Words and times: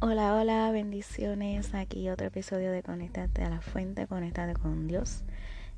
Hola, 0.00 0.36
hola, 0.36 0.70
bendiciones. 0.70 1.74
Aquí 1.74 2.08
otro 2.08 2.28
episodio 2.28 2.70
de 2.70 2.84
Conectate 2.84 3.42
a 3.42 3.50
la 3.50 3.60
Fuente, 3.60 4.06
Conectate 4.06 4.54
con 4.54 4.86
Dios. 4.86 5.24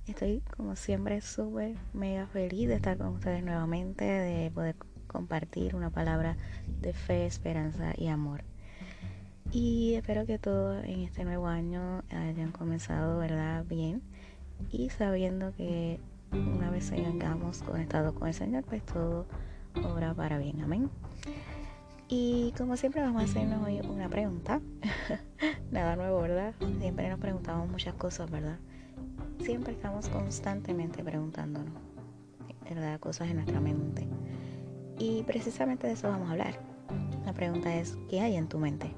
Estoy 0.06 0.43
como 0.54 0.77
siempre 0.77 1.22
súper, 1.22 1.77
mega 1.95 2.27
feliz 2.27 2.68
de 2.68 2.75
estar 2.75 2.98
con 2.98 3.14
ustedes 3.14 3.43
nuevamente, 3.43 4.04
de 4.04 4.50
poder 4.50 4.77
compartir 5.06 5.75
una 5.75 5.88
palabra 5.88 6.36
de 6.82 6.93
fe, 6.93 7.25
esperanza 7.25 7.95
y 7.96 8.09
amor. 8.09 8.45
Y 9.52 9.95
espero 9.95 10.27
que 10.27 10.39
todos 10.39 10.84
en 10.84 11.00
este 11.00 11.25
nuevo 11.25 11.46
año 11.46 12.02
hayan 12.11 12.52
comenzado, 12.52 13.16
¿verdad? 13.16 13.64
Bien. 13.64 14.02
Y 14.71 14.91
sabiendo 14.91 15.55
que 15.55 15.98
una 16.30 16.68
vez 16.68 16.93
hayamos 16.93 17.62
conectado 17.62 18.14
con 18.14 18.29
el 18.29 18.34
Señor, 18.34 18.64
pues 18.64 18.84
todo 18.84 19.25
obra 19.82 20.12
para 20.12 20.37
bien. 20.37 20.61
Amén. 20.61 20.90
Y 22.13 22.53
como 22.59 22.77
siempre 22.77 23.00
vamos 23.03 23.23
a 23.23 23.25
hacernos 23.25 23.64
hoy 23.64 23.81
una 23.89 24.09
pregunta. 24.09 24.61
Nada 25.71 25.95
nuevo, 25.95 26.21
¿verdad? 26.21 26.55
Siempre 26.81 27.09
nos 27.09 27.21
preguntamos 27.21 27.71
muchas 27.71 27.95
cosas, 27.95 28.29
¿verdad? 28.29 28.59
Siempre 29.39 29.75
estamos 29.75 30.09
constantemente 30.09 31.05
preguntándonos, 31.05 31.73
¿verdad? 32.69 32.98
Cosas 32.98 33.28
en 33.28 33.36
nuestra 33.36 33.61
mente. 33.61 34.09
Y 34.98 35.23
precisamente 35.23 35.86
de 35.86 35.92
eso 35.92 36.09
vamos 36.09 36.28
a 36.28 36.33
hablar. 36.33 36.59
La 37.25 37.33
pregunta 37.33 37.77
es, 37.77 37.97
¿qué 38.09 38.20
hay 38.20 38.34
en 38.34 38.48
tu 38.48 38.58
mente? 38.58 38.92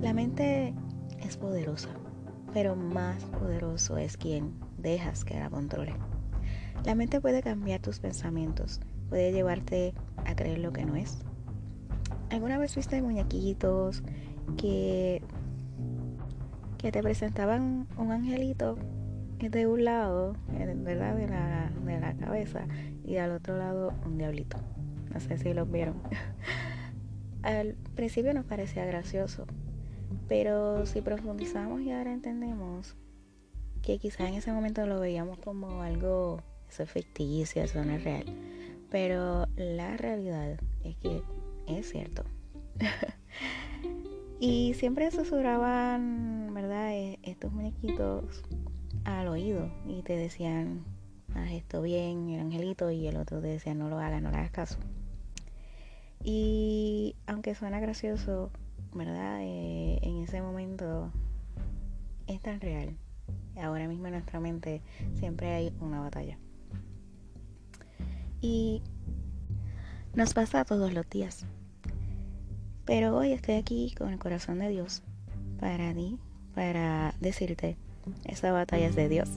La 0.00 0.14
mente 0.14 0.72
es 1.20 1.36
poderosa, 1.36 1.90
pero 2.54 2.76
más 2.76 3.22
poderoso 3.24 3.98
es 3.98 4.16
quien 4.16 4.54
dejas 4.78 5.22
que 5.22 5.38
la 5.38 5.50
controle. 5.50 5.92
La 6.86 6.94
mente 6.94 7.20
puede 7.20 7.42
cambiar 7.42 7.82
tus 7.82 7.98
pensamientos, 7.98 8.80
puede 9.10 9.32
llevarte 9.32 9.92
a 10.24 10.34
creer 10.34 10.60
lo 10.60 10.72
que 10.72 10.86
no 10.86 10.96
es, 10.96 11.18
¿Alguna 12.30 12.58
vez 12.58 12.76
viste 12.76 13.00
muñequitos 13.00 14.02
que, 14.56 15.22
que 16.76 16.92
te 16.92 17.02
presentaban 17.02 17.86
un 17.96 18.12
angelito 18.12 18.76
de 19.38 19.66
un 19.66 19.84
lado, 19.84 20.34
¿verdad? 20.48 21.14
De 21.14 21.28
la, 21.28 21.70
de 21.84 22.00
la 22.00 22.14
cabeza 22.16 22.66
y 23.04 23.16
al 23.16 23.32
otro 23.32 23.56
lado 23.56 23.94
un 24.04 24.18
diablito. 24.18 24.58
No 25.12 25.20
sé 25.20 25.38
si 25.38 25.54
los 25.54 25.70
vieron. 25.70 25.96
al 27.42 27.74
principio 27.94 28.34
nos 28.34 28.44
parecía 28.44 28.84
gracioso, 28.84 29.46
pero 30.28 30.84
si 30.86 31.00
profundizamos 31.00 31.80
y 31.80 31.92
ahora 31.92 32.12
entendemos 32.12 32.96
que 33.80 33.98
quizás 33.98 34.28
en 34.28 34.34
ese 34.34 34.52
momento 34.52 34.86
lo 34.86 35.00
veíamos 35.00 35.38
como 35.38 35.82
algo, 35.82 36.42
eso 36.68 36.82
es 36.82 36.90
ficticio, 36.90 37.62
eso 37.62 37.82
no 37.84 37.92
es 37.92 38.04
real. 38.04 38.24
Pero 38.90 39.46
la 39.56 39.96
realidad 39.96 40.58
es 40.84 40.96
que 40.96 41.22
es 41.68 41.90
cierto. 41.90 42.24
y 44.40 44.74
siempre 44.74 45.10
susurraban, 45.10 46.52
¿verdad? 46.54 46.92
E, 46.92 47.18
estos 47.22 47.52
muñequitos 47.52 48.44
al 49.04 49.28
oído 49.28 49.70
y 49.86 50.02
te 50.02 50.16
decían, 50.16 50.84
haz 51.34 51.50
esto 51.52 51.82
bien, 51.82 52.30
el 52.30 52.40
angelito, 52.40 52.90
y 52.90 53.06
el 53.06 53.16
otro 53.16 53.40
te 53.40 53.48
decía, 53.48 53.74
no 53.74 53.88
lo 53.88 53.98
hagas, 53.98 54.22
no 54.22 54.30
le 54.30 54.38
hagas 54.38 54.50
caso. 54.50 54.78
Y 56.22 57.16
aunque 57.26 57.54
suena 57.54 57.80
gracioso, 57.80 58.50
¿verdad? 58.94 59.40
Eh, 59.42 59.98
en 60.02 60.22
ese 60.22 60.42
momento 60.42 61.12
es 62.26 62.40
tan 62.40 62.60
real. 62.60 62.96
Ahora 63.56 63.88
mismo 63.88 64.06
en 64.06 64.12
nuestra 64.12 64.40
mente 64.40 64.82
siempre 65.14 65.52
hay 65.52 65.72
una 65.80 66.00
batalla. 66.00 66.38
Y 68.40 68.82
nos 70.18 70.34
pasa 70.34 70.64
todos 70.64 70.92
los 70.92 71.08
días. 71.08 71.46
Pero 72.84 73.16
hoy 73.16 73.30
estoy 73.30 73.54
aquí 73.54 73.94
con 73.96 74.08
el 74.10 74.18
corazón 74.18 74.58
de 74.58 74.68
Dios 74.68 75.04
para 75.60 75.94
ti, 75.94 76.18
para 76.56 77.14
decirte, 77.20 77.76
esa 78.24 78.50
batalla 78.50 78.88
es 78.88 78.96
de 78.96 79.08
Dios. 79.08 79.30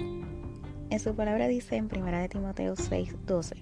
En 0.89 0.99
su 0.99 1.13
palabra 1.15 1.47
dice 1.47 1.75
en 1.75 1.85
1 1.85 2.17
de 2.17 2.29
Timoteo 2.29 2.75
6, 2.75 3.15
12, 3.27 3.57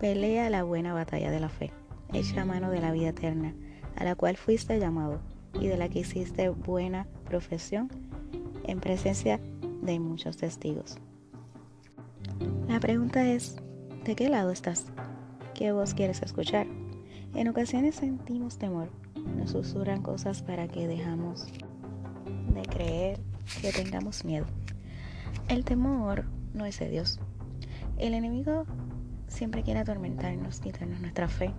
pelea 0.00 0.48
la 0.48 0.62
buena 0.62 0.94
batalla 0.94 1.30
de 1.30 1.40
la 1.40 1.50
fe, 1.50 1.72
echa 2.14 2.46
mano 2.46 2.70
de 2.70 2.80
la 2.80 2.90
vida 2.90 3.10
eterna, 3.10 3.54
a 3.96 4.04
la 4.04 4.14
cual 4.14 4.38
fuiste 4.38 4.78
llamado 4.78 5.20
y 5.60 5.66
de 5.66 5.76
la 5.76 5.90
que 5.90 5.98
hiciste 5.98 6.48
buena 6.48 7.06
profesión 7.26 7.90
en 8.64 8.80
presencia 8.80 9.40
de 9.82 10.00
muchos 10.00 10.38
testigos. 10.38 10.96
La 12.66 12.80
pregunta 12.80 13.28
es, 13.28 13.56
¿de 14.06 14.16
qué 14.16 14.30
lado 14.30 14.50
estás? 14.52 14.86
¿Qué 15.62 15.70
voz 15.70 15.94
quieres 15.94 16.20
escuchar? 16.22 16.66
En 17.36 17.46
ocasiones 17.46 17.94
sentimos 17.94 18.58
temor 18.58 18.90
nos 19.36 19.52
susurran 19.52 20.02
cosas 20.02 20.42
para 20.42 20.66
que 20.66 20.88
dejamos 20.88 21.46
de 22.52 22.62
creer, 22.62 23.20
que 23.60 23.70
tengamos 23.70 24.24
miedo. 24.24 24.44
El 25.46 25.64
temor 25.64 26.24
no 26.52 26.66
es 26.66 26.80
de 26.80 26.88
Dios. 26.88 27.20
El 27.96 28.14
enemigo 28.14 28.66
siempre 29.28 29.62
quiere 29.62 29.78
atormentarnos, 29.78 30.58
quitarnos 30.58 31.00
nuestra 31.00 31.28
fe. 31.28 31.52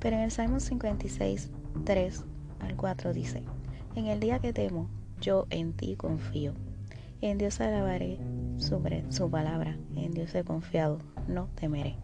Pero 0.00 0.16
en 0.16 0.22
el 0.22 0.32
Salmo 0.32 0.58
56, 0.58 1.52
3 1.84 2.24
al 2.58 2.74
4 2.74 3.12
dice, 3.12 3.44
en 3.94 4.06
el 4.06 4.18
día 4.18 4.40
que 4.40 4.52
temo, 4.52 4.88
yo 5.20 5.46
en 5.50 5.74
ti 5.74 5.94
confío. 5.94 6.54
En 7.20 7.38
Dios 7.38 7.60
alabaré 7.60 8.18
sobre 8.56 9.04
su 9.12 9.30
palabra. 9.30 9.78
En 9.94 10.10
Dios 10.10 10.34
he 10.34 10.42
confiado, 10.42 10.98
no 11.28 11.46
temeré. 11.54 11.94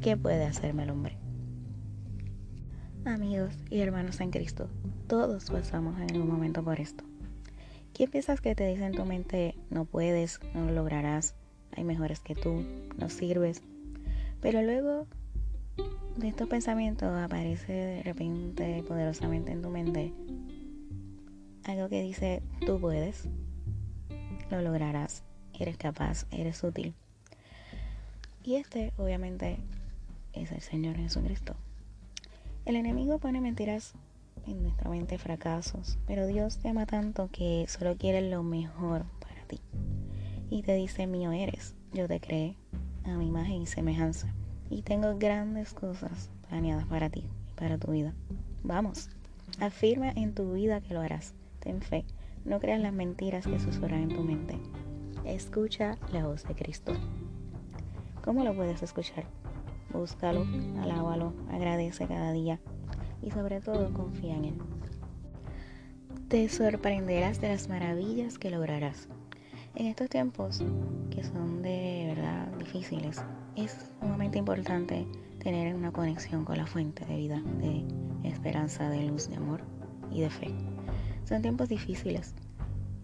¿Qué 0.00 0.16
puede 0.16 0.46
hacerme 0.46 0.84
el 0.84 0.90
hombre? 0.90 1.18
Amigos 3.04 3.52
y 3.68 3.80
hermanos 3.80 4.18
en 4.20 4.30
Cristo, 4.30 4.70
todos 5.06 5.50
pasamos 5.50 6.00
en 6.00 6.10
algún 6.10 6.26
momento 6.26 6.64
por 6.64 6.80
esto. 6.80 7.04
¿Quién 7.92 8.10
piensas 8.10 8.40
que 8.40 8.54
te 8.54 8.66
dice 8.66 8.86
en 8.86 8.94
tu 8.94 9.04
mente 9.04 9.56
no 9.68 9.84
puedes, 9.84 10.40
no 10.54 10.64
lo 10.64 10.72
lograrás, 10.72 11.34
hay 11.72 11.84
mejores 11.84 12.20
que 12.20 12.34
tú, 12.34 12.64
no 12.96 13.10
sirves? 13.10 13.62
Pero 14.40 14.62
luego 14.62 15.06
de 16.16 16.28
estos 16.28 16.48
pensamientos 16.48 17.12
aparece 17.18 17.72
de 17.72 18.02
repente 18.02 18.82
poderosamente 18.88 19.52
en 19.52 19.60
tu 19.60 19.68
mente 19.68 20.14
algo 21.64 21.90
que 21.90 22.00
dice 22.00 22.42
tú 22.64 22.80
puedes, 22.80 23.28
lo 24.50 24.62
lograrás, 24.62 25.24
eres 25.52 25.76
capaz, 25.76 26.24
eres 26.30 26.64
útil. 26.64 26.94
Y 28.42 28.54
este 28.54 28.94
obviamente 28.96 29.58
es 30.32 30.52
el 30.52 30.60
Señor 30.60 30.96
Jesucristo. 30.96 31.54
El 32.64 32.76
enemigo 32.76 33.18
pone 33.18 33.40
mentiras 33.40 33.94
en 34.46 34.62
nuestra 34.62 34.90
mente, 34.90 35.18
fracasos, 35.18 35.98
pero 36.06 36.26
Dios 36.26 36.58
te 36.58 36.68
ama 36.68 36.86
tanto 36.86 37.28
que 37.32 37.66
solo 37.68 37.96
quiere 37.96 38.28
lo 38.30 38.42
mejor 38.42 39.04
para 39.20 39.44
ti. 39.46 39.60
Y 40.50 40.62
te 40.62 40.74
dice, 40.74 41.06
mío 41.06 41.32
eres, 41.32 41.74
yo 41.92 42.08
te 42.08 42.20
creé 42.20 42.56
a 43.04 43.10
mi 43.16 43.26
imagen 43.26 43.62
y 43.62 43.66
semejanza. 43.66 44.32
Y 44.68 44.82
tengo 44.82 45.18
grandes 45.18 45.72
cosas 45.74 46.30
planeadas 46.48 46.86
para 46.86 47.10
ti 47.10 47.24
y 47.50 47.54
para 47.54 47.78
tu 47.78 47.92
vida. 47.92 48.14
Vamos, 48.62 49.10
afirma 49.58 50.10
en 50.10 50.34
tu 50.34 50.52
vida 50.52 50.80
que 50.80 50.94
lo 50.94 51.00
harás. 51.00 51.34
Ten 51.60 51.82
fe, 51.82 52.04
no 52.44 52.60
creas 52.60 52.80
las 52.80 52.92
mentiras 52.92 53.46
que 53.46 53.58
susurran 53.58 54.02
en 54.02 54.16
tu 54.16 54.22
mente. 54.22 54.58
Escucha 55.24 55.96
la 56.12 56.26
voz 56.26 56.44
de 56.44 56.54
Cristo. 56.54 56.92
¿Cómo 58.24 58.44
lo 58.44 58.54
puedes 58.54 58.82
escuchar? 58.82 59.24
Búscalo, 59.92 60.46
alábalo, 60.80 61.32
agradece 61.50 62.06
cada 62.06 62.32
día 62.32 62.60
y 63.22 63.30
sobre 63.30 63.60
todo 63.60 63.92
confía 63.92 64.36
en 64.36 64.44
Él. 64.44 64.58
Te 66.28 66.48
sorprenderás 66.48 67.40
de 67.40 67.48
las 67.48 67.68
maravillas 67.68 68.38
que 68.38 68.50
lograrás. 68.50 69.08
En 69.74 69.86
estos 69.86 70.08
tiempos 70.08 70.62
que 71.10 71.24
son 71.24 71.62
de 71.62 72.12
verdad 72.14 72.46
difíciles, 72.58 73.22
es 73.56 73.92
sumamente 74.00 74.38
importante 74.38 75.06
tener 75.38 75.74
una 75.74 75.92
conexión 75.92 76.44
con 76.44 76.56
la 76.56 76.66
fuente 76.66 77.04
de 77.06 77.16
vida, 77.16 77.42
de 77.58 77.84
esperanza, 78.28 78.88
de 78.90 79.04
luz, 79.06 79.28
de 79.28 79.36
amor 79.36 79.62
y 80.12 80.20
de 80.20 80.30
fe. 80.30 80.50
Son 81.24 81.42
tiempos 81.42 81.68
difíciles. 81.68 82.34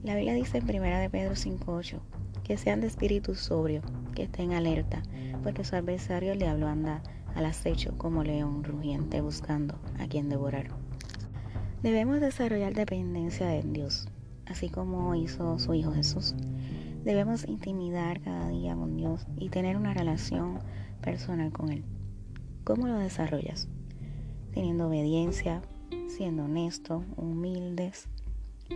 La 0.02 0.14
Biblia 0.14 0.34
dice 0.34 0.58
en 0.58 0.64
1 0.64 0.98
de 0.98 1.10
Pedro 1.10 1.34
5.8 1.34 1.98
que 2.44 2.56
sean 2.56 2.80
de 2.80 2.86
espíritu 2.86 3.34
sobrio, 3.34 3.82
que 4.14 4.22
estén 4.24 4.52
alerta, 4.52 5.02
porque 5.46 5.62
su 5.62 5.76
adversario 5.76 6.32
el 6.32 6.40
diablo 6.40 6.66
anda 6.66 7.04
al 7.36 7.46
acecho 7.46 7.96
como 7.96 8.24
león 8.24 8.64
rugiente 8.64 9.20
buscando 9.20 9.78
a 9.96 10.08
quien 10.08 10.28
devorar. 10.28 10.70
Debemos 11.84 12.20
desarrollar 12.20 12.74
dependencia 12.74 13.54
en 13.54 13.72
Dios, 13.72 14.08
así 14.46 14.70
como 14.70 15.14
hizo 15.14 15.60
su 15.60 15.72
Hijo 15.72 15.92
Jesús. 15.92 16.34
Debemos 17.04 17.46
intimidar 17.46 18.20
cada 18.22 18.48
día 18.48 18.74
con 18.74 18.96
Dios 18.96 19.24
y 19.36 19.48
tener 19.48 19.76
una 19.76 19.94
relación 19.94 20.58
personal 21.00 21.52
con 21.52 21.70
Él. 21.70 21.84
¿Cómo 22.64 22.88
lo 22.88 22.98
desarrollas? 22.98 23.68
Teniendo 24.52 24.88
obediencia, 24.88 25.62
siendo 26.08 26.46
honesto, 26.46 27.04
humildes. 27.16 28.08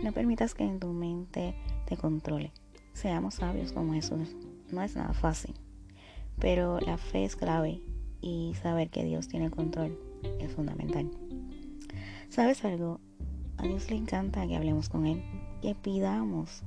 No 0.01 0.13
permitas 0.13 0.53
que 0.53 0.63
en 0.63 0.79
tu 0.79 0.87
mente 0.93 1.53
te 1.85 1.97
controle. 1.97 2.53
Seamos 2.93 3.35
sabios 3.35 3.73
como 3.73 3.91
Jesús. 3.91 4.37
No 4.71 4.81
es 4.81 4.95
nada 4.95 5.11
fácil. 5.11 5.53
Pero 6.41 6.79
la 6.81 6.97
fe 6.97 7.23
es 7.23 7.37
clave 7.37 7.81
y 8.19 8.53
saber 8.61 8.89
que 8.89 9.05
Dios 9.05 9.27
tiene 9.27 9.49
control 9.49 9.97
es 10.39 10.51
fundamental. 10.53 11.09
¿Sabes 12.29 12.65
algo? 12.65 12.99
A 13.57 13.63
Dios 13.63 13.89
le 13.89 13.97
encanta 13.97 14.47
que 14.47 14.55
hablemos 14.55 14.89
con 14.89 15.05
Él, 15.05 15.23
que 15.61 15.75
pidamos, 15.75 16.63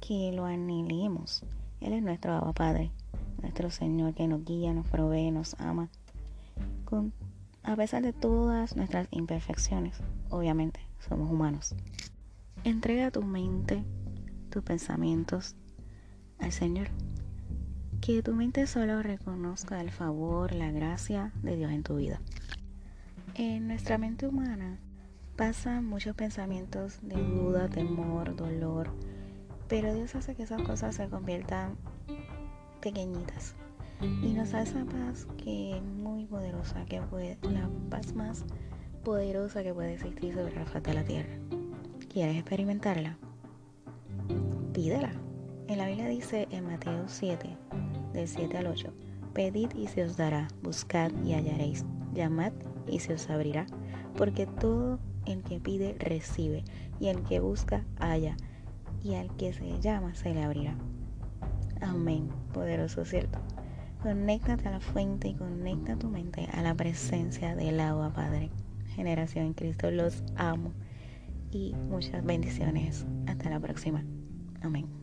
que 0.00 0.30
lo 0.32 0.44
anhelemos. 0.44 1.44
Él 1.80 1.94
es 1.94 2.02
nuestro 2.02 2.34
Abba 2.34 2.52
Padre, 2.52 2.90
nuestro 3.40 3.70
Señor 3.70 4.14
que 4.14 4.28
nos 4.28 4.44
guía, 4.44 4.74
nos 4.74 4.86
provee, 4.86 5.30
nos 5.30 5.58
ama. 5.58 5.88
A 7.62 7.76
pesar 7.76 8.02
de 8.02 8.12
todas 8.12 8.76
nuestras 8.76 9.08
imperfecciones, 9.10 9.98
obviamente, 10.30 10.80
somos 11.00 11.30
humanos. 11.30 11.74
Entrega 12.64 13.10
tu 13.10 13.22
mente, 13.22 13.84
tus 14.50 14.62
pensamientos 14.62 15.54
al 16.38 16.52
Señor. 16.52 16.88
Que 18.08 18.22
tu 18.22 18.32
mente 18.32 18.66
solo 18.66 19.02
reconozca 19.02 19.82
el 19.82 19.90
favor, 19.90 20.54
la 20.54 20.70
gracia 20.70 21.30
de 21.42 21.56
Dios 21.56 21.70
en 21.70 21.82
tu 21.82 21.96
vida. 21.96 22.22
En 23.34 23.68
nuestra 23.68 23.98
mente 23.98 24.26
humana 24.26 24.78
pasan 25.36 25.84
muchos 25.84 26.16
pensamientos 26.16 27.00
de 27.02 27.16
duda, 27.16 27.68
temor, 27.68 28.34
dolor, 28.34 28.88
pero 29.68 29.92
Dios 29.92 30.14
hace 30.14 30.34
que 30.34 30.44
esas 30.44 30.62
cosas 30.62 30.94
se 30.94 31.06
conviertan 31.10 31.76
pequeñitas 32.80 33.54
y 34.00 34.32
nos 34.32 34.52
da 34.52 34.62
esa 34.62 34.86
paz 34.86 35.26
que 35.36 35.76
es 35.76 35.82
muy 35.82 36.24
poderosa, 36.24 36.86
que 36.86 37.02
puede, 37.02 37.36
la 37.42 37.68
paz 37.90 38.14
más 38.14 38.46
poderosa 39.04 39.62
que 39.62 39.74
puede 39.74 39.92
existir 39.92 40.32
sobre 40.32 40.54
la 40.54 40.64
faz 40.64 40.82
de 40.82 40.94
la 40.94 41.04
tierra. 41.04 41.34
¿Quieres 42.10 42.38
experimentarla? 42.38 43.18
Pídela. 44.72 45.12
En 45.66 45.76
la 45.76 45.86
Biblia 45.86 46.08
dice 46.08 46.48
en 46.50 46.64
Mateo 46.64 47.04
7, 47.06 47.54
del 48.12 48.28
7 48.28 48.58
al 48.58 48.66
8, 48.66 48.92
pedid 49.32 49.70
y 49.74 49.86
se 49.86 50.04
os 50.04 50.16
dará, 50.16 50.48
buscad 50.62 51.10
y 51.24 51.32
hallaréis, 51.32 51.84
llamad 52.14 52.52
y 52.86 53.00
se 53.00 53.14
os 53.14 53.28
abrirá, 53.30 53.66
porque 54.16 54.46
todo 54.46 54.98
el 55.26 55.42
que 55.42 55.60
pide 55.60 55.96
recibe, 55.98 56.64
y 57.00 57.08
el 57.08 57.22
que 57.22 57.40
busca 57.40 57.84
halla, 57.98 58.36
y 59.02 59.14
al 59.14 59.34
que 59.36 59.52
se 59.52 59.80
llama 59.80 60.14
se 60.14 60.34
le 60.34 60.42
abrirá. 60.42 60.76
Amén, 61.80 62.28
poderoso 62.52 63.04
cierto. 63.04 63.38
Conéctate 64.02 64.68
a 64.68 64.72
la 64.72 64.80
fuente 64.80 65.28
y 65.28 65.34
conecta 65.34 65.96
tu 65.96 66.08
mente 66.08 66.48
a 66.52 66.62
la 66.62 66.74
presencia 66.74 67.54
del 67.56 67.80
agua, 67.80 68.12
Padre. 68.12 68.50
Generación 68.94 69.46
en 69.46 69.54
Cristo, 69.54 69.90
los 69.90 70.22
amo 70.36 70.72
y 71.50 71.74
muchas 71.88 72.24
bendiciones. 72.24 73.06
Hasta 73.26 73.50
la 73.50 73.60
próxima. 73.60 74.04
Amén. 74.62 74.97